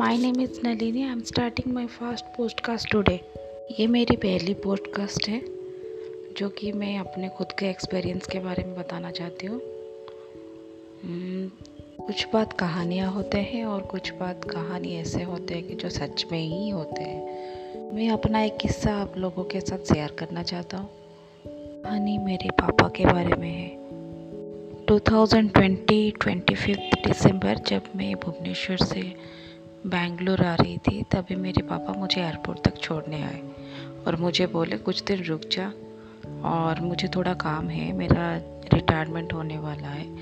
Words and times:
My 0.00 0.16
name 0.18 0.40
is 0.40 0.60
Nalini 0.64 1.02
I 1.02 1.08
am 1.08 1.20
starting 1.20 1.74
my 1.74 1.86
first 1.86 2.24
podcast 2.24 2.90
today 2.90 3.20
ये 3.80 3.86
मेरी 3.86 4.16
पहली 4.16 4.54
podcast 4.54 5.28
है 5.28 5.42
जो 6.38 6.48
कि 6.48 6.72
मैं 6.72 6.98
अपने 6.98 7.28
खुद 7.28 7.52
के 7.52 7.66
एक्सपीरियंस 7.66 8.26
के 8.26 8.38
बारे 8.38 8.64
में 8.64 8.76
बताना 8.76 9.10
चाहती 9.10 9.46
हूँ। 9.46 9.60
Hmm, 11.00 11.50
कुछ 12.06 12.26
बात 12.32 12.52
कहानियाँ 12.52 13.12
होते 13.12 13.38
हैं 13.38 13.64
और 13.64 13.80
कुछ 13.82 14.12
बात 14.12 14.44
कहानी 14.44 14.96
ऐसे 14.96 15.22
होते 15.22 15.54
हैं 15.54 15.68
कि 15.68 15.74
जो 15.74 15.90
सच 15.90 16.26
में 16.32 16.40
ही 16.40 16.68
होते 16.68 17.02
हैं। 17.02 17.24
मैं 17.92 18.10
अपना 18.10 18.42
एक 18.42 18.56
किस्सा 18.56 18.94
आप 18.94 19.18
लोगों 19.18 19.44
के 19.44 19.60
साथ 19.60 19.94
शेयर 19.94 20.10
करना 20.10 20.42
चाहता 20.42 20.76
हूँ। 20.76 20.90
कहानी 21.82 22.18
मेरे 22.18 22.50
पापा 22.50 22.88
के 22.88 23.04
बारे 23.04 23.34
में 23.36 23.52
है। 23.52 23.83
2020 24.94 26.12
25 26.24 26.76
दिसंबर 26.76 27.58
जब 27.58 27.82
मैं 27.96 28.14
भुवनेश्वर 28.14 28.76
से 28.76 29.14
बैंगलोर 29.86 30.40
आ 30.40 30.54
रही 30.54 30.78
थी, 30.78 31.02
तभी 31.02 31.36
मेरे 31.36 31.62
पापा 31.62 31.92
मुझे 31.92 32.22
एयरपोर्ट 32.22 32.64
तक 32.64 32.78
छोड़ने 32.78 33.22
आए 33.22 33.42
और 34.06 34.16
मुझे 34.16 34.46
बोले, 34.46 34.78
कुछ 34.78 35.02
दिन 35.02 35.24
रुक 35.24 35.40
जा 35.40 35.72
और 36.44 36.80
मुझे 36.80 37.08
थोड़ा 37.08 37.34
काम 37.34 37.68
है, 37.68 37.92
मेरा 37.92 38.36
रिटायरमेंट 38.74 39.32
होने 39.32 39.58
वाला 39.58 39.88
है 39.88 40.16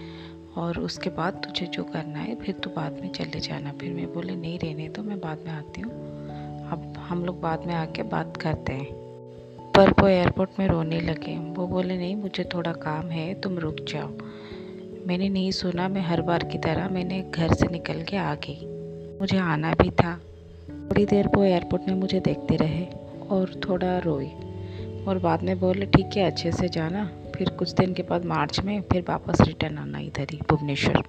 और 0.56 0.78
उसके 0.78 1.10
बाद 1.10 1.32
तुझे 1.32 1.66
जो 1.66 1.84
करना 1.84 2.18
है, 2.18 2.34
फिर 2.34 2.54
तू 2.54 2.70
बाद 2.70 2.92
में 2.92 3.12
चले 3.12 3.40
जाना। 3.40 3.72
फिर 3.72 3.92
मैं 3.92 4.14
बोले, 4.14 4.36
नहीं 4.36 4.58
रहने 4.58 4.88
तो 4.88 5.02
मैं 5.02 5.20
बाद 5.20 5.38
में 5.38 5.52
आती 5.52 5.80
हूँ। 5.80 5.92
अब 6.70 6.94
हम 6.98 7.24
लोग 7.24 7.40
बाद 7.40 7.66
में 7.66 7.74
आके 7.74 8.02
बात 8.02 8.36
करते 8.36 8.72
हैं। 8.72 8.92
पर 9.76 9.90
वो 9.90 10.08
एयरपोर्ट 10.08 10.50
में 10.58 10.66
रोने 10.66 11.00
लगे। 11.00 11.38
वो 11.38 11.66
बोले, 11.66 11.96
नहीं, 11.96 12.16
मुझे 12.16 12.44
थोड़ा 12.44 12.72
काम 12.72 13.10
है, 13.10 13.40
तुम 13.40 13.58
रुक 13.58 13.76
जाओ। 13.88 14.10
मैंने 15.06 15.28
नहीं 15.28 15.50
सुना, 15.50 15.88
मैं 15.88 16.00
हर 16.00 16.22
बार 16.22 16.44
की 16.44 16.58
तरह 16.58 16.88
मैंने 16.88 17.22
घर 17.22 17.54
से 17.54 17.66
निकल 17.66 18.02
के 18.02 18.16
आ 18.16 18.34
गई। 18.34 18.66
मुझे 19.20 19.38
आना 19.38 19.74
भी 19.74 19.90
था। 19.90 20.20
थोड़ी 20.68 21.06
देर 21.06 21.28
वो 21.28 21.44
एयरपोर्ट 21.44 21.82
में 21.88 21.94
मुझे 21.94 22.20
देखते 22.20 22.56
रहे 22.56 22.86
और 23.30 23.60
थोड़ा 23.68 23.98
रोई 23.98 24.28
और 25.04 25.18
बाद 25.18 25.42
में 25.42 25.60
बोले, 25.60 25.86
ठीक 25.86 26.16
है, 26.16 26.24
अच्छे 26.24 26.52
से 26.52 26.68
जाना। 26.68 27.10
फिर 27.36 27.48
कुछ 27.48 27.72
दिन 27.72 27.94
के 27.94 28.02
बाद 28.02 28.24
मार्च 28.24 28.60
में 28.60 28.80
फिर 28.82 29.04
वापस 29.08 29.40
रिटर्न 29.40 29.78
आना 29.78 29.98
इधर 29.98 30.26
ही, 30.30 30.40
भुवनेश्वर। 30.50 31.02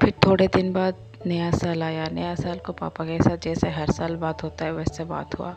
फिर 0.00 0.14
थोड़े 0.26 0.46
दिन 0.46 0.72
बाद 0.72 0.94
नया 1.26 1.50
साल 1.50 1.82
आया। 1.82 2.06
नया 2.12 2.34
साल 2.34 2.58
को 2.58 2.72
पापा 2.72 3.04
के 3.04 3.22
साथ 3.22 3.36
जैसे 3.36 3.68
हर 3.68 3.90
साल 3.90 4.16
बात 4.16 4.42
होता 4.42 4.64
है, 4.64 4.72
वैसे 4.72 5.04
बात 5.04 5.38
हुआ 5.38 5.56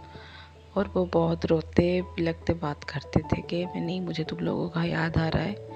और 0.75 0.91
वो 0.95 1.05
बहुत 1.05 1.45
रोते 1.45 2.03
लगते 2.19 2.53
बात 2.53 2.83
करते 2.83 3.19
थे 3.19 3.41
कि 3.41 3.65
मैं 3.65 3.81
नहीं, 3.81 4.01
मुझे 4.01 4.23
तुम 4.23 4.39
लोगों 4.39 4.69
का 4.69 4.83
याद 4.83 5.17
आ 5.17 5.27
रहा 5.27 5.43
है। 5.43 5.69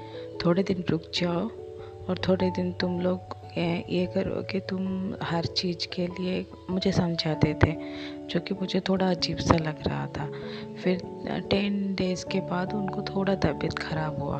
थोड़े 0.45 0.63
दिन 0.63 0.83
रुक 0.89 1.01
जाओ 1.01 1.49
और 2.09 2.17
थोड़े 2.17 2.49
दिन 2.51 2.71
तुम 2.71 3.01
लोग 3.01 3.19
ये 3.89 4.05
करो 4.15 4.41
कि 4.43 4.59
तुम 4.59 5.13
हर 5.23 5.45
चीज़ 5.45 5.87
के 5.95 6.07
लिए 6.07 6.45
मुझे 6.69 6.91
समझाते 6.91 7.53
थे 7.63 7.75
जो 8.27 8.39
कि 8.39 8.53
मुझे 8.53 8.79
थोड़ा 8.79 9.09
अजीब 9.09 9.37
सा 9.37 9.55
लग 9.55 9.87
रहा 9.87 10.07
था। 10.07 10.31
फिर, 10.83 11.01
टेन 11.49 11.95
डेज़ 11.95 12.25
के 12.25 12.39
बाद 12.39 12.73
उनको 12.73 13.01
थोड़ा 13.01 13.35
तबीयत 13.35 13.79
ख़राब 13.79 14.19
हुआ। 14.21 14.39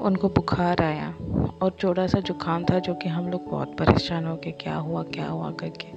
उनको 0.00 0.28
बुखार 0.28 0.82
आया 0.82 1.14
और 1.62 1.76
थोड़ा 1.84 2.06
सा 2.06 2.20
जुकाम 2.20 2.64
था, 2.64 2.78
जो 2.78 2.94
कि 2.94 3.08
हम 3.08 3.30
लोग 3.30 3.48
बहुत 3.48 3.76
परेशान 3.76 4.26
हो 4.26 4.36
गए 4.36 4.50
क्या 4.50 4.76
हुआ 4.76 5.02
क्या 5.02 5.28
हुआ 5.28 5.50
करके। 5.50 5.88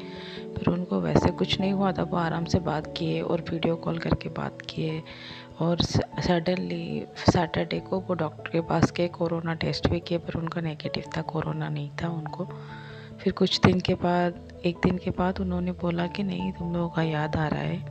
फिर 0.55 0.73
उनको 0.73 0.99
वैसे 0.99 1.29
कुछ 1.29 1.59
नहीं 1.59 1.73
हुआ 1.73 1.91
था, 1.91 2.03
वो 2.03 2.17
आराम 2.17 2.45
से 2.45 2.59
बात 2.59 2.93
किए 2.97 3.21
और 3.21 3.45
वीडियो 3.51 3.75
कॉल 3.75 3.97
करके 3.97 4.29
बात 4.29 4.61
किए। 4.61 5.01
और 5.59 5.81
सडनली 5.81 7.05
सैटरडे 7.17 7.79
को 7.79 7.99
वो 7.99 8.13
डॉक्टर 8.13 8.49
के 8.49 8.61
पास 8.61 8.91
गए 8.91 9.07
कोरोना 9.07 9.53
टेस्ट 9.53 9.89
भी 9.89 9.99
किए, 9.99 10.17
पर 10.17 10.39
उनका 10.39 10.61
नेगेटिव 10.61 11.03
था 11.17 11.21
कोरोना 11.21 11.69
नहीं 11.69 11.89
था 11.89 12.09
उनको। 12.09 12.49
फिर 13.19 13.33
कुछ 13.33 13.59
दिन 13.65 13.79
के 13.79 13.93
बाद, 13.93 14.33
एक 14.65 14.77
दिन 14.83 14.97
के 14.97 15.09
बाद 15.09 15.39
उन्होंने 15.39 15.71
बोला 15.71 16.07
कि 16.07 16.23
नहीं, 16.23 16.51
तुम 16.51 16.73
लोगों 16.73 16.89
का 16.89 17.01
याद 17.01 17.35
आ 17.35 17.47
रहा 17.47 17.59
है। 17.59 17.85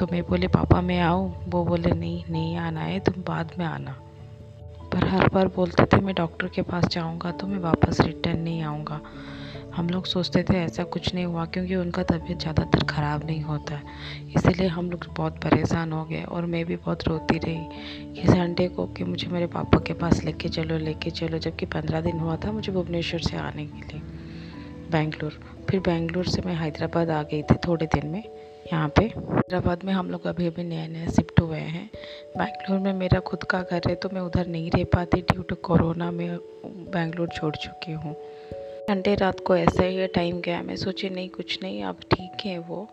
तो 0.00 0.06
मैं 0.12 0.22
बोले, 0.22 0.48
पापा, 0.48 0.80
मैं 0.80 1.00
आऊँ? 1.00 1.44
वो 1.48 1.64
बोले, 1.64 1.90
नहीं 1.90 2.24
नहीं 2.30 2.56
आना 2.56 2.80
है, 2.80 3.00
तुम 3.00 3.24
बाद 3.26 3.52
में 3.58 3.66
आना। 3.66 3.96
पर 4.92 5.08
हर 5.08 5.28
बार 5.28 5.48
बोलते 5.48 5.84
थे, 5.84 6.00
मैं 6.00 6.14
डॉक्टर 6.14 6.48
के 6.48 6.62
पास 6.62 6.84
जाऊँगा 6.84 7.30
तो 7.30 7.46
मैं 7.46 7.58
वापस 7.58 8.00
रिटर्न 8.00 8.38
नहीं 8.38 8.62
आऊँगा। 8.62 9.00
हम 9.78 9.88
लोग 9.88 10.06
सोचते 10.06 10.42
थे 10.42 10.54
ऐसा 10.58 10.84
कुछ 10.84 11.12
नहीं 11.14 11.24
हुआ 11.24 11.44
क्योंकि 11.46 11.74
उनका 11.76 12.02
तबीयत 12.02 12.38
ज़्यादातर 12.40 12.84
ख़राब 12.84 13.24
नहीं 13.26 13.42
होता। 13.42 13.80
इसीलिए 14.36 14.66
हम 14.68 14.90
लोग 14.90 15.04
बहुत 15.16 15.36
परेशान 15.42 15.92
हो 15.92 16.04
गए 16.04 16.22
और 16.24 16.46
मैं 16.46 16.64
भी 16.66 16.76
बहुत 16.76 17.06
रोती 17.08 17.38
रही 17.38 18.14
कि 18.14 18.26
संडे 18.28 18.66
को 18.68 18.86
कि 18.88 19.04
मुझे 19.04 19.28
मेरे 19.28 19.46
पापा 19.46 19.78
के 19.78 19.92
पास 19.94 20.22
लेके 20.24 20.48
चलो 20.48 20.78
लेके 20.78 21.10
चलो। 21.10 21.38
जबकि 21.38 21.66
पंद्रह 21.68 22.00
दिन 22.00 22.18
हुआ 22.18 22.36
था 22.36 22.52
मुझे 22.52 22.72
भुवनेश्वर 22.72 23.20
से 23.20 23.36
आने 23.38 23.66
के 23.66 23.82
लिए, 23.82 24.00
बेंगलोर। 24.92 25.38
फिर 25.70 25.80
बेंगलोर 25.80 26.26
से 26.26 26.42
मैं 26.42 26.54
हैदराबाद 26.56 27.10
आ 27.10 27.22
गई 27.22 27.42
थी 27.42 27.54
थोड़े 27.66 27.86
दिन 27.86 28.06
में, 28.06 28.22
यहाँ 28.72 28.88
पे। 28.88 29.04
हैदराबाद 29.04 29.84
में 29.84 29.92
हम 29.92 30.10
लोग 30.10 30.26
अभी 30.26 30.46
अभी 30.46 30.64
नए 30.64 30.88
नए 30.88 31.06
शिफ्ट 31.10 31.40
हुए 31.40 31.58
हैं। 31.58 31.88
बेंगलोर 32.36 32.78
में 32.78 32.92
मेरा 32.94 33.20
खुद 33.22 33.44
का 33.44 33.62
घर 33.62 33.88
है 33.88 33.94
तो 33.94 34.10
मैं 34.12 34.20
उधर 34.22 34.46
नहीं 34.48 34.70
रह 34.70 34.84
पाती 34.94 35.20
ड्यू 35.22 35.42
टू 35.42 35.54
कोरोना 35.62 36.10
में, 36.10 36.36
बेंगलोर 36.66 37.28
छोड़ 37.28 37.54
चुकी 37.56 37.92
हूँ। 37.94 38.16
संडे 38.88 39.14
रात 39.14 39.40
को 39.40 39.56
ऐसा 39.56 39.82
ही 39.82 40.06
टाइम 40.06 40.40
गया। 40.40 40.62
मैं 40.62 40.76
सोची, 40.76 41.10
नहीं, 41.10 41.28
कुछ 41.28 41.58
नहीं, 41.62 41.84
अब 41.84 41.96
ठीक 42.10 42.46
है 42.46 42.58
वो। 42.58 42.88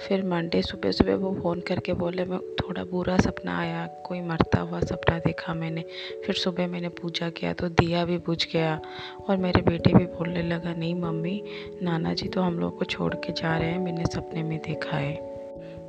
फिर 0.00 0.24
मंडे 0.24 0.62
सुबह 0.62 0.90
सुबह 0.90 1.14
वो 1.14 1.34
फ़ोन 1.34 1.60
करके 1.60 1.92
बोले, 1.92 2.24
मैं 2.24 2.38
थोड़ा 2.38 2.84
बुरा 2.84 3.18
सपना 3.18 3.58
आया, 3.58 3.86
कोई 3.86 4.20
मरता 4.20 4.60
हुआ 4.60 4.80
सपना 4.80 5.18
देखा 5.18 5.54
मैंने। 5.54 5.84
फिर 6.26 6.34
सुबह 6.34 6.66
मैंने 6.66 6.88
पूजा 6.88 7.30
किया 7.30 7.52
तो 7.52 7.68
दिया 7.68 8.04
भी 8.04 8.18
बुझ 8.18 8.46
गया 8.52 8.80
और 9.28 9.36
मेरे 9.36 9.62
बेटे 9.62 9.92
भी 9.92 10.04
बोलने 10.04 10.42
लगा, 10.42 10.74
नहीं, 10.74 10.94
मम्मी 10.94 11.42
नाना 11.82 12.14
जी 12.14 12.28
तो 12.28 12.40
हम 12.40 12.58
लोग 12.58 12.78
को 12.78 12.84
छोड़ 12.84 13.14
के 13.14 13.32
जा 13.32 13.56
रहे 13.56 13.68
हैं, 13.68 13.78
मैंने 13.78 14.04
सपने 14.04 14.42
में 14.42 14.58
देखा 14.58 14.96
है। 14.96 15.14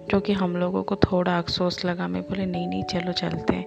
जो 0.10 0.20
कि 0.20 0.34
हम 0.34 0.58
लोगों 0.58 0.84
को 0.84 0.96
थोड़ा 0.96 1.38
अफसोस 1.38 1.86
लगा। 1.86 2.08
मैं 2.08 2.22
बोले, 2.22 2.46
नहीं 2.46 2.68
नहीं, 2.68 2.84
चलो 2.84 3.12
चलते 3.12 3.54
हैं। 3.54 3.66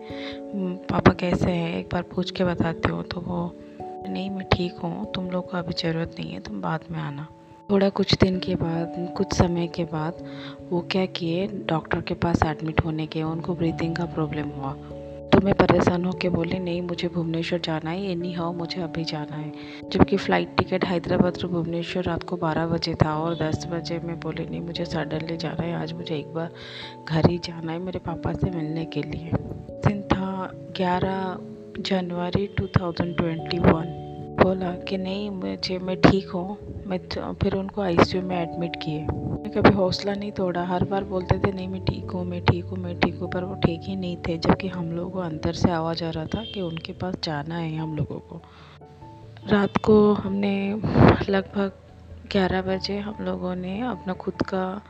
पापा 0.77 1.13
कैसे 1.13 1.51
हैं? 1.51 1.79
एक 1.79 1.89
बार 1.93 2.03
पूछ 2.03 2.31
के 2.31 2.45
बताते 2.45 2.89
हो। 2.89 3.03
तो 3.03 3.21
वो 3.21 3.57
नहीं, 4.09 4.31
मैं 4.31 4.47
ठीक 4.53 4.77
हूँ। 4.77 5.13
तुम 5.13 5.31
लोग 5.31 5.51
को 5.51 5.57
अभी 5.57 5.73
ज़रूरत 5.73 6.17
नहीं 6.19 6.33
है, 6.33 6.41
तुम 6.41 6.61
बाद 6.61 6.81
में 6.91 6.99
आना। 6.99 7.27
थोड़ा 7.71 7.89
कुछ 7.89 8.15
दिन 8.15 8.39
के 8.39 8.55
बाद, 8.55 9.15
कुछ 9.17 9.33
समय 9.33 9.67
के 9.67 9.85
बाद 9.85 10.25
वो 10.71 10.81
क्या 10.91 11.07
किए, 11.07 11.47
डॉक्टर 11.47 12.01
के 12.01 12.15
पास 12.15 12.43
एडमिट 12.47 12.85
होने 12.85 13.07
के 13.07 13.23
उनको 13.23 13.55
ब्रीथिंग 13.55 13.97
का 13.97 14.05
प्रॉब्लम 14.05 14.49
हुआ। 14.49 14.73
तो 15.31 15.41
मैं 15.41 15.55
परेशान 15.55 16.05
होकर 16.05 16.31
बोले, 16.31 16.59
नहीं, 16.59 16.83
मुझे 16.83 17.09
भुवनेश्वर 17.09 17.59
जाना 17.59 17.91
है 17.91 18.11
एनी 18.11 18.33
हाउ 18.33 18.53
मुझे 18.53 18.83
अभी 18.83 19.05
जाना 19.05 19.37
है। 19.37 19.53
जबकि 19.93 20.17
flight 20.17 20.57
ticket 20.57 20.85
Hyderabad 20.85 21.39
to 21.41 21.49
Bhubaneswar 21.49 22.05
रात 22.05 22.23
को 22.23 22.37
बारह 22.37 22.67
बजे 22.67 22.95
था 22.95 23.17
और 23.19 23.35
दस 23.35 23.67
बजे 23.67 23.99
मैं 23.99 24.21
बोली, 24.21 24.47
नहीं, 24.47 24.61
मुझे 24.61 24.85
सडनली 24.85 25.37
जाना 25.37 25.63
है, 25.63 25.83
आज 25.83 25.93
मुझे 25.93 26.17
एक 26.17 26.35
बार 26.35 26.53
घर 27.09 27.31
ही 27.31 27.39
जाना 27.39 27.73
है 27.73 27.79
मेरे 27.79 27.99
पापा 27.99 28.33
से 28.33 28.51
मिलने 28.51 28.85
के 28.85 29.03
लिए। 29.03 29.31
दिन 29.87 30.03
था, 30.03 30.51
ग्यारह 30.77 31.39
जनवरी 31.79 32.55
2021 32.61 34.03
बोला 34.45 34.71
कि 34.71 34.99
नहीं, 34.99 35.31
मुझे, 35.31 35.79
मैं 35.79 36.01
ठीक 36.01 36.29
हूँ। 36.29 36.57
मैं 36.87 36.99
तो 36.99 37.33
फिर 37.33 37.55
उनको 37.55 37.83
आईसीयू 37.83 38.23
में 38.23 38.43
एडमिट 38.43 38.77
किए। 38.77 39.01
मैं 39.05 39.51
कभी 39.51 39.71
हौसला 39.71 40.15
नहीं 40.15 40.33
तोड़ा। 40.33 40.65
हर 40.65 40.85
बार 40.85 41.05
बोलते 41.05 41.39
थे, 41.39 41.53
नहीं, 41.53 41.69
मैं 41.69 41.85
ठीक 41.85 42.11
हूँ, 42.11 42.25
मैं 42.25 42.45
ठीक 42.45 42.65
हूँ, 42.65 42.79
मैं 42.79 43.01
ठीक 43.01 43.19
हूँ। 43.19 43.31
पर 43.31 43.45
वो 43.45 43.55
ठीक 43.55 43.81
ही 43.85 43.97
नहीं 43.97 44.17
थे, 44.17 44.39
जबकि 44.39 44.69
हम 44.69 44.93
लोगों 44.93 45.11
को 45.11 45.19
अंदर 45.19 45.53
से 45.53 45.71
आवाज़ 45.71 46.05
आ 46.05 46.11
रहा 46.11 46.25
था 46.25 46.45
कि 46.55 46.61
उनके 46.61 46.93
पास 46.93 47.15
जाना 47.25 47.57
है 47.57 47.77
हम 47.77 47.97
लोगों 47.97 48.19
को। 48.19 48.43
रात 49.49 49.77
को 49.77 50.13
हमने 50.13 50.81
लगभग 51.29 51.73
ग्यारह 52.33 52.63
बजे 52.63 52.99
हम 52.99 53.17
लोगों 53.21 53.55
ने 53.55 53.81
अपना 53.81 54.13
खुद 54.13 54.35
का 54.35 54.83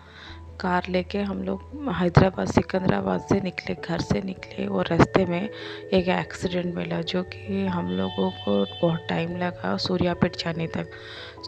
कार 0.61 0.87
लेके 0.89 1.19
हम 1.19 1.43
लोग 1.43 1.61
हैदराबाद, 1.93 2.47
सिकंदराबाद 2.47 3.21
से 3.21 3.41
निकले, 3.41 3.75
घर 3.75 4.01
से 4.01 4.21
निकले 4.23 4.67
और 4.67 4.87
रास्ते 4.87 5.25
में 5.27 5.43
एक 5.43 6.09
एक्सीडेंट 6.09 6.75
मिला 6.75 7.01
जो 7.03 7.23
कि 7.23 7.67
हम 7.67 7.89
लोगों 7.91 8.31
को 8.31 8.65
बहुत 8.83 9.07
टाइम 9.09 9.37
लगा 9.37 9.77
सूर्यापेट 9.77 10.37
जाने 10.37 10.67
तक। 10.67 10.91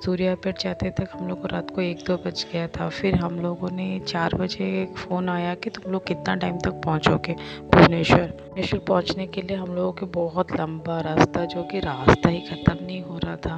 सूर्यापेट 0.04 0.58
जाते 0.58 0.90
तक 0.90 1.08
हम 1.12 1.28
लोग 1.28 1.40
को 1.42 1.48
रात 1.48 1.70
को 1.70 1.80
एक 1.80 2.04
दो 2.06 2.16
बज 2.16 2.46
गया 2.52 2.66
था। 2.68 2.88
फिर 2.88 3.14
हम 3.14 3.38
लोगों 3.40 3.70
ने 3.70 4.00
चार 4.00 4.34
बजे 4.34 4.82
एक 4.82 4.96
फ़ोन 4.96 5.28
आया 5.28 5.54
कि 5.54 5.70
तुम 5.70 5.92
लोग 5.92 6.06
कितना 6.06 6.34
टाइम 6.34 6.58
तक 6.58 6.80
पहुँचोगे? 6.84 7.32
भुवनेश्वर। 7.74 8.26
भुवनेश्वर 8.40 8.80
पहुँचने 8.80 9.26
के 9.26 9.42
लिए 9.42 9.56
हम 9.56 9.74
लोगों 9.74 9.92
के 9.92 10.06
बहुत 10.06 10.60
लंबा 10.60 11.00
रास्ता 11.00 11.44
जो 11.44 11.62
कि 11.62 11.80
रास्ता 11.80 12.28
ही 12.28 12.40
ख़त्म 12.40 12.86
नहीं 12.86 13.02
हो 13.02 13.18
रहा 13.24 13.36
था। 13.36 13.56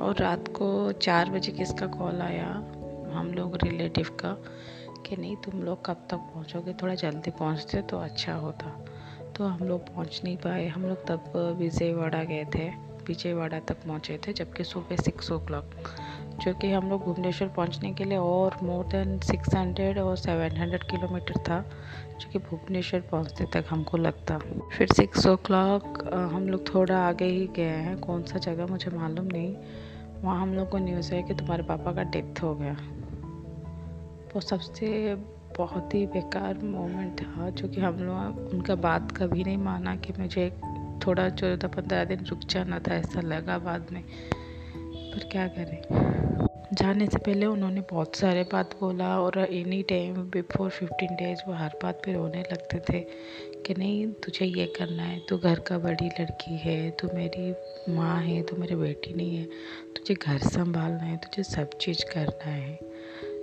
और 0.00 0.16
रात 0.18 0.48
को 0.48 0.92
चार 0.92 1.30
बजे 1.30 1.52
किसका 1.52 1.86
कॉल 1.86 2.20
आया? 2.20 2.62
हम 3.12 3.32
लोग 3.34 3.56
रिलेटिव 3.62 4.08
का, 4.20 4.36
कि 5.06 5.16
नहीं, 5.16 5.36
तुम 5.36 5.62
लोग 5.62 5.84
कब 5.86 6.06
तक 6.10 6.16
पहुँचोगे? 6.34 6.72
थोड़ा 6.72 6.94
जल्दी 6.94 7.30
पहुँचते 7.30 7.82
तो 7.82 7.98
अच्छा 7.98 8.34
होता। 8.34 8.76
तो 9.36 9.44
हम 9.44 9.66
लोग 9.68 9.86
पहुँच 9.86 10.20
नहीं 10.24 10.36
पाए। 10.36 10.66
हम 10.68 10.84
लोग 10.84 11.06
तब 11.06 11.32
विजयवाड़ा 11.58 12.22
गए 12.24 12.44
थे। 12.54 12.68
विजयवाड़ा 13.06 13.58
तक 13.58 13.76
पहुँचे 13.86 14.18
थे, 14.26 14.32
जबकि 14.32 14.64
सुबह 14.64 14.96
सिक्स 14.96 15.30
ओ 15.32 15.38
क्लॉक 15.38 15.70
जो 16.40 16.52
कि 16.54 16.70
हम 16.72 16.88
लोग 16.90 17.04
भुवनेश्वर 17.04 17.48
पहुँचने 17.48 17.92
के 17.94 18.04
लिए 18.04 18.18
और 18.18 18.56
मोर 18.62 18.84
देन 18.86 19.18
सिक्स 19.20 19.54
हंड्रेड 19.54 19.98
और 19.98 20.16
सेवन 20.16 20.56
हंड्रेड 20.56 20.82
किलोमीटर 20.82 21.38
था, 21.38 21.60
जो 22.20 22.30
कि 22.30 22.38
भुवनेश्वर 22.38 23.00
पहुँचते 23.00 23.44
तक 23.52 23.64
हमको 23.70 23.96
लगता। 23.96 24.38
फिर 24.76 24.92
सिक्स 24.92 25.26
ओ 25.26 25.36
क्लॉक 25.36 26.02
हम 26.32 26.48
लोग 26.48 26.74
थोड़ा 26.74 26.98
आगे 27.08 27.24
ही 27.24 27.46
गए 27.46 27.76
हैं। 27.86 27.98
कौन 28.00 28.22
सा 28.22 28.38
जगह 28.38 28.66
मुझे 28.66 28.90
मालूम 28.90 29.26
नहीं। 29.26 29.54
वहाँ 30.22 30.40
हम 30.42 30.54
लोग 30.54 30.70
को 30.70 30.78
न्यूज़ 30.78 31.12
है 31.14 31.22
कि 31.22 31.34
तुम्हारे 31.34 31.62
पापा 31.62 31.92
का 31.92 32.02
डेथ 32.02 32.42
हो 32.42 32.54
गया। 32.54 32.76
वो 34.34 34.40
सबसे 34.40 35.14
बहुत 35.58 35.94
ही 35.94 36.06
बेकार 36.06 36.58
मोमेंट 36.58 37.20
था, 37.20 37.50
जो 37.50 37.68
कि 37.68 37.80
हम 37.80 37.94
लोग 37.94 38.50
उनका 38.54 38.74
बात 38.74 39.16
कभी 39.16 39.44
नहीं 39.44 39.56
माना 39.56 39.96
कि 39.96 40.12
मुझे 40.18 40.50
थोड़ा 41.06 41.28
चौदह 41.28 41.68
पंद्रह 41.68 42.04
दिन 42.04 42.24
रुक 42.24 42.38
जाना 42.38 42.78
था, 42.78 42.94
ऐसा 42.94 43.20
लगा 43.20 43.58
बाद 43.58 43.86
में। 43.92 44.04
पर 44.84 45.28
क्या 45.32 45.48
करें? 45.48 45.82
जाने 46.72 47.06
से 47.06 47.18
पहले 47.18 47.46
उन्होंने 47.46 47.80
बहुत 47.80 48.16
सारे 48.16 48.42
बात 48.52 48.80
बोला 48.80 49.20
और 49.20 49.38
any 49.38 49.82
time 49.82 50.14
before 50.14 50.70
fifteen 50.70 51.14
days 51.14 51.38
वो 51.48 51.54
हर 51.54 51.70
बात 51.82 52.02
पे 52.04 52.12
रोने 52.12 52.40
लगते 52.40 52.78
थे 52.78 53.00
कि 53.66 53.74
नहीं, 53.74 54.06
तुझे 54.06 54.46
ये 54.46 54.66
करना 54.66 55.02
है, 55.02 55.20
तू 55.28 55.38
घर 55.38 55.58
का 55.58 55.78
बड़ी 55.78 56.06
लड़की 56.06 56.56
है, 56.56 56.90
तू 56.90 57.08
मेरी 57.14 57.54
माँ 57.94 58.22
है, 58.22 58.42
तू 58.42 58.56
मेरी 58.56 58.74
बेटी 58.74 59.14
नहीं 59.14 59.36
है, 59.36 59.44
तुझे 59.96 60.14
घर 60.14 60.38
संभालना 60.38 61.02
है, 61.02 61.16
तुझे 61.16 61.42
सब 61.42 61.70
चीज़ 61.80 62.04
करना 62.14 62.50
है। 62.50 62.89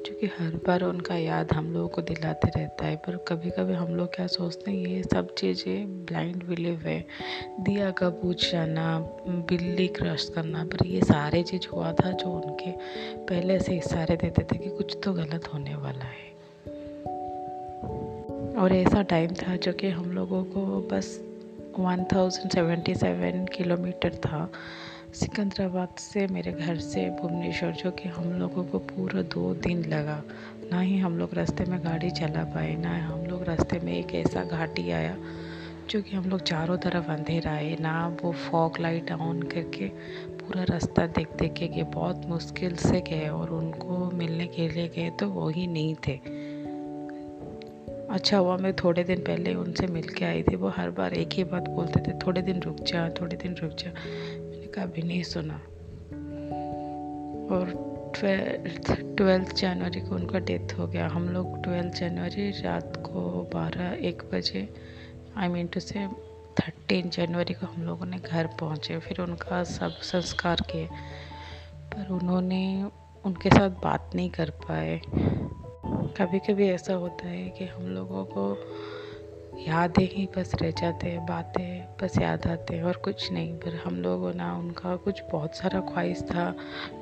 क्योंकि 0.07 0.27
हर 0.27 0.51
बार 0.67 0.81
उनका 0.81 1.15
याद 1.15 1.53
हम 1.53 1.73
लोगों 1.73 1.87
को 1.87 2.01
दिलाते 2.01 2.59
रहता 2.59 2.85
है। 2.85 2.95
पर 2.95 3.17
कभी 3.17 3.49
कभी 3.49 3.73
हम 3.73 3.95
लोग 3.95 4.15
क्या 4.15 4.27
सोचते 4.27 4.71
हैं, 4.71 4.77
ये 4.77 5.03
सब 5.03 5.35
चीज़ें 5.35 6.05
ब्लाइंड 6.05 6.43
बिलीव 6.43 6.79
है। 6.79 7.05
दिया 7.59 7.91
का 7.91 8.09
पूछ 8.09 8.51
जाना, 8.51 8.99
बिल्ली 9.27 9.87
क्रश 9.87 10.31
करना, 10.35 10.65
पर 10.65 10.85
ये 10.85 11.01
सारे 11.01 11.43
चीज़ 11.43 11.67
हुआ 11.73 11.93
था 11.93 12.11
जो 12.11 12.25
उनके 12.25 12.71
पहले 13.15 13.59
से 13.59 13.77
इशारे 13.77 14.15
देते 14.15 14.43
थे 14.43 14.57
कि 14.57 14.69
कुछ 14.69 14.97
तो 15.03 15.13
गलत 15.13 15.53
होने 15.53 15.75
वाला 15.75 16.05
है। 16.05 16.27
और 18.55 18.69
ऐसा 18.73 19.01
टाइम 19.01 19.31
था 19.31 19.55
जो 19.55 19.73
कि 19.73 19.87
हम 19.87 20.11
लोगों 20.11 20.43
को 20.43 20.87
बस 20.91 21.23
1077 21.79 23.49
किलोमीटर 23.49 24.13
था। 24.15 24.49
सिकंदराबाद 25.13 25.89
से 25.97 26.27
मेरे 26.27 26.51
घर 26.51 26.77
से 26.77 27.09
भुवनेश्वर, 27.09 27.71
जो 27.71 27.91
कि 27.91 28.09
हम 28.09 28.31
लोगों 28.33 28.63
को 28.63 28.79
पूरा 28.79 29.21
दो 29.21 29.53
दिन 29.53 29.85
लगा। 29.85 30.23
ना 30.71 30.79
ही 30.79 30.97
हम 30.97 31.17
लोग 31.17 31.33
रास्ते 31.33 31.65
में 31.65 31.79
गाड़ी 31.83 32.09
चला 32.09 32.43
पाए, 32.43 32.75
ना 32.75 32.97
हम 32.97 33.25
लोग 33.25 33.43
रास्ते 33.43 33.79
में 33.79 33.93
एक 33.93 34.13
ऐसा 34.15 34.43
घाटी 34.43 34.91
आया, 34.91 35.17
जो 35.89 36.01
कि 36.01 36.15
हम 36.15 36.29
लोग 36.29 36.41
चारों 36.41 36.77
तरफ़ 36.77 37.11
अंधेरा 37.11 37.51
है 37.51 37.81
ना 37.81 38.17
वो 38.23 38.31
फॉग 38.31 38.79
लाइट 38.79 39.11
ऑन 39.11 39.41
करके 39.41 39.87
पूरा 40.37 40.63
रास्ता 40.63 41.07
देख 41.07 41.27
देख 41.29 41.53
के 41.53 41.67
गए, 41.67 41.83
बहुत 41.83 42.25
मुश्किल 42.25 42.75
से 42.75 43.01
गए 43.01 43.27
और 43.27 43.49
उनको 43.49 44.11
मिलने 44.11 44.47
के 44.47 44.67
लिए 44.69 44.87
गए 44.87 45.09
तो 45.09 45.29
वो 45.29 45.49
ही 45.49 45.67
नहीं 45.67 45.95
थे। 45.95 46.19
अच्छा 48.09 48.37
हुआ, 48.37 48.57
मैं 48.57 48.73
थोड़े 48.73 49.03
दिन 49.03 49.19
पहले 49.19 49.53
उनसे 49.53 49.87
मिल 49.87 50.07
के 50.09 50.25
आई 50.25 50.43
थी, 50.43 50.55
वो 50.55 50.69
हर 50.69 50.89
बार 50.89 51.13
एक 51.13 51.29
ही 51.33 51.43
बात 51.43 51.69
बोलते 51.69 51.99
थे, 51.99 52.17
थोड़े 52.17 52.41
दिन 52.41 52.61
रुक 52.61 52.75
जा, 52.75 53.09
थोड़े 53.09 53.37
दिन 53.37 53.55
रुक 53.55 53.71
जा। 53.71 53.91
का 54.67 54.85
भी 54.85 55.01
नहीं 55.01 55.23
सुना। 55.23 55.55
और 57.55 57.87
ट्वेल्थ 58.15 59.17
ट्वेल्थ 59.17 59.55
जनवरी 59.55 60.01
को 60.01 60.15
उनका 60.15 60.39
डेथ 60.39 60.79
हो 60.79 60.87
गया। 60.87 61.07
हम 61.07 61.29
लोग 61.29 61.63
ट्वेल्थ 61.63 61.93
जनवरी 61.93 62.61
रात 62.61 62.93
को 62.97 63.49
बारह, 63.53 64.07
एक 64.07 64.23
बजे 64.33 64.73
आई 65.37 65.47
मीन 65.47 65.67
टू 65.67 65.79
से 65.79 66.07
थर्टीन 66.59 67.09
जनवरी 67.09 67.53
को 67.53 67.65
हम 67.65 67.83
लोगों 67.83 68.05
ने 68.05 68.17
घर 68.17 68.47
पहुँचे। 68.47 68.99
फिर 68.99 69.21
उनका 69.21 69.63
सब 69.63 69.89
संस्कार 69.89 70.57
किए। 70.61 70.89
पर 71.73 72.07
उन्होंने 72.09 72.89
उनके 73.25 73.49
साथ 73.49 73.69
बात 73.69 74.11
नहीं 74.15 74.29
कर 74.29 74.49
पाए। 74.49 75.01
कभी 76.17 76.39
कभी 76.39 76.69
ऐसा 76.69 76.93
होता 76.93 77.27
है 77.27 77.49
कि 77.49 77.65
हम 77.65 77.83
लोगों 77.83 78.25
को 78.25 78.57
यादें 79.67 80.09
ही 80.11 80.29
बस 80.37 80.51
रह 80.61 80.71
जाते 80.71 81.07
हैं, 81.07 81.25
बातें 81.25 81.87
बस 82.01 82.19
याद 82.21 82.47
आते 82.47 82.75
हैं 82.75 82.83
और 82.83 82.95
कुछ 82.95 83.31
नहीं। 83.31 83.53
पर 83.53 83.81
हम 83.85 83.95
लोगों 83.95 84.33
ना, 84.33 84.57
उनका 84.57 84.95
कुछ 84.95 85.23
बहुत 85.31 85.55
सारा 85.55 85.79
ख्वाहिश 85.79 86.21
था। 86.21 86.55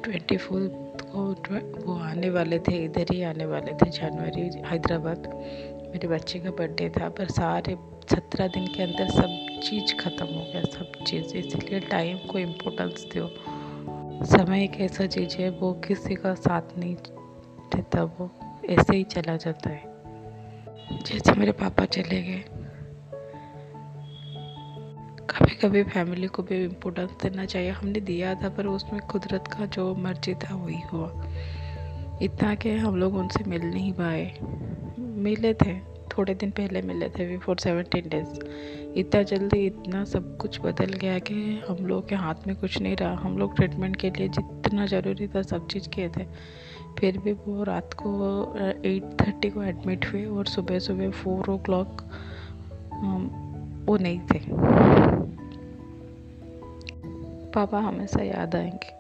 ट्वेंटी 0.03 0.37
फोर्थ 0.37 1.01
को 1.01 1.35
वो 1.81 1.99
आने 1.99 2.29
वाले 2.29 2.59
थे, 2.59 2.85
इधर 2.85 3.05
ही 3.11 3.21
आने 3.21 3.45
वाले 3.45 3.73
थे 3.73 3.89
जनवरी, 3.89 4.61
हैदराबाद। 4.65 5.27
मेरे 5.91 6.07
बच्चे 6.07 6.39
का 6.39 6.51
बर्थडे 6.51 6.89
था, 6.89 7.09
पर 7.09 7.25
सारे 7.25 7.77
सत्रह 8.11 8.47
दिन 8.47 8.67
के 8.67 8.83
अंदर 8.83 9.09
सब 9.09 9.59
चीज़ 9.63 9.95
ख़त्म 9.95 10.25
हो 10.25 10.45
गया, 10.53 10.63
सब 10.63 11.03
चीज़। 11.07 11.35
इसलिए 11.35 11.79
टाइम 11.79 12.17
को 12.17 12.39
इम्पोर्टेंस 12.39 13.07
दो। 13.17 13.29
समय 14.25 14.63
एक 14.63 14.81
ऐसा 14.81 15.05
चीज़ 15.05 15.37
है, 15.37 15.49
वो 15.49 15.73
किसी 15.73 16.15
का 16.15 16.33
साथ 16.33 16.77
नहीं 16.77 16.95
देता, 16.95 18.03
वो 18.03 18.31
ऐसे 18.69 18.97
ही 18.97 19.03
चला 19.03 19.37
जाता 19.37 19.69
है। 19.69 19.94
जैसे 20.91 21.33
मेरे 21.33 21.51
पापा 21.51 21.85
चले 21.85 22.21
गए। 22.21 22.45
कभी 25.29 25.55
कभी 25.55 25.83
फैमिली 25.83 26.27
को 26.27 26.43
भी 26.43 26.63
इम्पोर्टेंस 26.63 27.09
देना 27.23 27.45
चाहिए। 27.45 27.69
हमने 27.69 27.99
दिया 27.99 28.35
था, 28.35 28.49
पर 28.49 28.65
उसमें 28.65 29.01
कुदरत 29.01 29.47
का 29.47 29.65
जो 29.65 29.95
मर्ज़ी 29.95 30.33
था, 30.33 30.55
वही 30.55 30.79
हुआ। 30.93 31.27
इतना 32.21 32.55
कि 32.55 32.71
हम 32.71 32.95
लोग 32.95 33.15
उनसे 33.15 33.43
मिल 33.43 33.61
नहीं 33.61 33.93
पाए। 33.93 34.39
मिले 34.99 35.53
थे, 35.53 35.79
थोड़े 35.79 36.35
दिन 36.35 36.51
पहले 36.51 36.81
मिले 36.81 37.09
थे 37.09 37.31
बिफोर 37.31 37.57
सेवनटीन 37.57 38.09
डेज़ 38.09 38.39
इतना 38.95 39.21
जल्दी 39.21 39.65
इतना 39.65 40.05
सब 40.05 40.37
कुछ 40.37 40.61
बदल 40.61 40.85
गया 40.85 41.19
कि 41.19 41.63
हम 41.69 41.85
लोग 41.85 42.09
के 42.09 42.15
हाथ 42.15 42.35
में 42.47 42.55
कुछ 42.55 42.81
नहीं 42.81 42.95
रहा। 42.95 43.15
हम 43.15 43.37
लोग 43.37 43.55
ट्रीटमेंट 43.55 43.95
के 43.95 44.09
लिए 44.09 44.27
जितना 44.27 44.85
ज़रूरी 44.85 45.27
था, 45.27 45.41
सब 45.41 45.67
चीज़ 45.67 45.89
किए 45.89 46.09
थे। 46.09 46.25
फिर 46.99 47.17
भी 47.17 47.31
वो 47.33 47.63
रात 47.63 47.93
को 47.93 48.09
एट 48.85 49.03
थर्टी 49.21 49.49
को 49.49 49.63
एडमिट 49.63 50.05
हुए 50.05 50.25
और 50.25 50.45
सुबह 50.45 50.79
सुबह 50.79 51.11
फोर 51.11 51.49
ओ 51.49 51.57
क्लॉक 51.57 52.01
वो 53.85 53.97
नहीं 53.97 54.19
थे। 54.19 54.39
पापा 57.51 57.79
हमेशा 57.79 58.23
याद 58.23 58.55
आएँगे। 58.55 58.93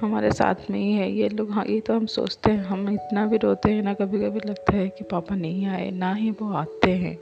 हमारे 0.00 0.32
साथ 0.32 0.54
में 0.70 0.78
ही 0.80 0.92
है 0.92 1.12
ये 1.12 1.28
लोग। 1.28 1.50
हाँ 1.50 1.64
ये 1.64 1.80
तो 1.80 1.94
हम 1.94 2.06
सोचते 2.06 2.50
हैं, 2.50 2.64
हम 2.64 2.88
इतना 2.94 3.26
भी 3.26 3.36
रोते 3.36 3.70
हैं 3.72 3.82
ना 3.82 3.94
कभी 3.94 4.18
कभी 4.18 4.40
लगता 4.46 4.76
है 4.76 4.88
कि 4.88 5.04
पापा 5.04 5.34
नहीं 5.34 5.66
आए, 5.66 5.90
ना 5.90 6.14
ही 6.14 6.30
वो 6.30 6.52
आते 6.52 6.90
हैं। 6.90 7.18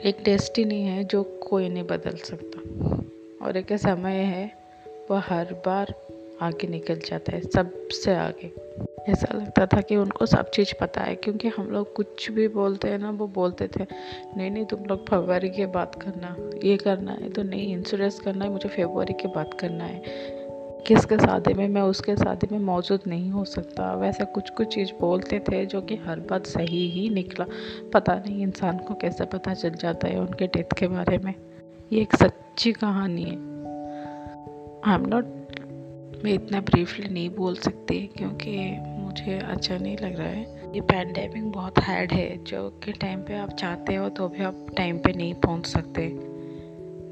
एक 0.00 0.22
डेस्टिनी 0.24 0.82
है 0.82 1.04
जो 1.04 1.22
कोई 1.22 1.68
नहीं 1.68 1.84
बदल 1.84 2.16
सकता। 2.16 2.58
और 3.46 3.56
एक 3.56 3.72
समय 3.72 4.12
है 4.12 4.52
वह 5.10 5.22
हर 5.28 5.54
बार 5.66 5.94
आगे 6.42 6.68
निकल 6.68 6.94
जाता 6.94 7.32
है, 7.32 7.40
सबसे 7.40 8.14
आगे। 8.14 8.52
ऐसा 9.08 9.34
लगता 9.34 9.66
था 9.66 9.80
कि 9.80 9.96
उनको 9.96 10.26
सब 10.26 10.50
चीज़ 10.50 10.74
पता 10.80 11.00
है, 11.00 11.14
क्योंकि 11.14 11.48
हम 11.48 11.66
लोग 11.66 11.92
कुछ 11.92 12.30
भी 12.30 12.48
बोलते 12.48 12.88
हैं 12.88 12.98
ना, 12.98 13.10
वो 13.10 13.26
बोलते 13.26 13.68
थे, 13.68 13.86
नहीं 14.36 14.50
नहीं, 14.50 14.64
तुम 14.64 14.84
लोग 14.84 15.08
फरवरी 15.08 15.48
के 15.48 15.66
बात 15.66 16.02
करना, 16.02 16.36
ये 16.64 16.76
करना 16.76 17.12
है 17.12 17.30
तो 17.30 17.42
नहीं 17.42 17.76
इंश्योरेंस 17.76 18.20
करना 18.20 18.44
है, 18.44 18.50
मुझे 18.50 18.68
फेबररी 18.68 19.12
के 19.12 19.28
बात 19.28 19.54
करना 19.60 19.84
है। 19.84 20.02
किसके 20.86 21.18
शादी 21.18 21.54
में, 21.54 21.68
मैं 21.68 21.82
उसके 21.82 22.16
शादी 22.16 22.48
में 22.52 22.58
मौजूद 22.58 23.00
नहीं 23.06 23.30
हो 23.30 23.44
सकता। 23.44 23.94
वैसे 23.94 24.24
कुछ 24.24 24.50
कुछ 24.50 24.74
चीज़ 24.74 24.92
बोलते 25.00 25.38
थे, 25.38 25.66
जो 25.66 25.80
कि 25.80 25.96
हर 25.96 26.20
बात 26.20 26.46
सही 26.46 26.88
ही 26.88 27.08
निकला। 27.10 27.46
पता 27.92 28.14
नहीं 28.14 28.42
इंसान 28.42 28.78
को 28.78 28.94
कैसे 28.94 29.24
पता 29.24 29.54
चल 29.54 29.70
जाता 29.70 30.08
है 30.08 30.20
उनके 30.20 30.46
डेथ 30.46 30.78
के 30.78 30.86
बारे 30.86 31.18
में। 31.18 31.34
ये 31.92 32.00
एक 32.00 32.16
सच्ची 32.16 32.72
कहानी 32.72 33.22
है। 33.22 33.36
आई 34.82 34.94
एम 34.94 35.06
नॉट 35.06 35.24
मैं 36.24 36.32
इतना 36.32 36.60
ब्रीफली 36.60 37.08
नहीं 37.08 37.30
बोल 37.30 37.56
सकती 37.56 38.00
क्योंकि 38.00 38.78
मुझे 38.80 39.38
अच्छा 39.38 39.78
नहीं 39.78 39.96
लग 39.98 40.18
रहा 40.18 40.28
है। 40.28 40.72
ये 40.74 40.80
पैंडेमिक 40.80 41.50
बहुत 41.52 41.78
हार्ड 41.78 42.12
है, 42.12 42.44
जो 42.44 42.70
कि 42.84 42.92
टाइम 42.92 43.20
पे 43.20 43.36
आप 43.36 43.50
चाहते 43.50 43.94
हो 43.94 44.08
तो 44.08 44.28
भी 44.28 44.44
आप 44.44 44.66
टाइम 44.76 44.98
पे 44.98 45.12
नहीं 45.12 45.34
पहुँच 45.34 45.66
सकते। 45.66 46.10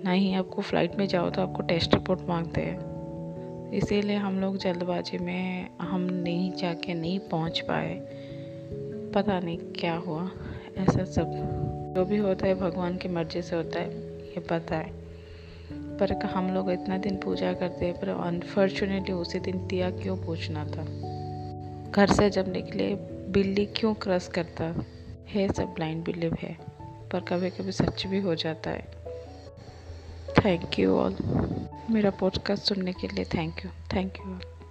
ना 0.04 0.10
ही 0.10 0.34
आपको 0.34 0.62
फ़्लाइट 0.62 0.96
में 0.96 1.06
जाओ 1.06 1.30
तो 1.30 1.42
आपको 1.42 1.62
टेस्ट 1.62 1.94
रिपोर्ट 1.94 2.20
मांगते 2.28 2.60
हैं। 2.60 3.70
इसीलिए 3.70 4.16
हम 4.16 4.40
लोग 4.40 4.56
जल्दबाजी 4.56 5.18
में 5.18 5.68
हम 5.80 6.00
नहीं 6.00 6.52
जाके 6.52 6.94
नहीं 6.94 7.18
पहुँच 7.18 7.60
पाए। 7.60 7.94
पता 9.14 9.40
नहीं 9.40 9.58
क्या 9.58 9.94
हुआ, 9.94 10.30
ऐसा 10.78 11.04
सब। 11.04 11.32
जो 11.96 12.04
भी 12.04 12.16
होता 12.16 12.46
है, 12.46 12.54
भगवान 12.54 12.96
की 12.96 13.08
मर्ज़ी 13.08 13.42
से 13.42 13.56
होता 13.56 13.80
है, 13.80 13.90
ये 14.26 14.40
पता 14.40 14.76
है। 14.76 15.01
पर 16.02 16.26
हम 16.26 16.54
लोग 16.54 16.70
इतना 16.70 16.98
दिन 16.98 17.16
पूजा 17.16 17.52
करते 17.52 17.86
हैं, 17.86 18.00
पर 18.00 18.08
अनफॉर्चुनेटली 18.08 19.12
उसी 19.12 19.38
दिन 19.38 19.66
दिया 19.66 19.90
क्यों 19.90 20.16
पूछना 20.16 20.64
था? 20.64 20.84
घर 21.90 22.06
से 22.10 22.30
जब 22.30 22.52
निकले, 22.52 22.94
बिल्ली 23.32 23.66
क्यों 23.66 23.94
क्रस 23.94 24.28
करता? 24.28 24.84
है, 25.28 25.52
सब 25.52 25.64
ब्लाइंड 25.64 26.04
बिलीव 26.04 26.36
है, 26.40 26.58
पर 27.12 27.20
कभी 27.20 27.50
कभी 27.50 27.72
सच 27.72 28.06
भी 28.06 28.20
हो 28.20 28.34
जाता 28.34 28.70
है। 28.70 28.88
थैंक 30.44 30.78
यू 30.78 30.96
ऑल 30.96 31.16
मेरा 31.90 32.10
पॉडकास्ट 32.10 32.62
सुनने 32.62 32.92
के 32.92 33.08
लिए 33.08 33.24
thank 33.24 33.64
you 33.64 33.70
thank 33.94 34.12
you 34.16 34.32
all 34.32 34.61